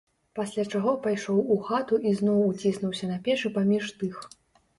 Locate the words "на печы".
3.13-3.53